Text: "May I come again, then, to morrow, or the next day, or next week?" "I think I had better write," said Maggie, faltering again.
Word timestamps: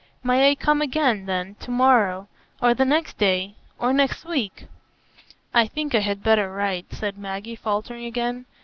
"May 0.23 0.49
I 0.49 0.55
come 0.55 0.81
again, 0.81 1.27
then, 1.27 1.53
to 1.59 1.69
morrow, 1.69 2.27
or 2.59 2.73
the 2.73 2.85
next 2.85 3.19
day, 3.19 3.53
or 3.77 3.93
next 3.93 4.25
week?" 4.25 4.65
"I 5.53 5.67
think 5.67 5.93
I 5.93 5.99
had 5.99 6.23
better 6.23 6.51
write," 6.51 6.87
said 6.91 7.19
Maggie, 7.19 7.55
faltering 7.55 8.05
again. 8.05 8.47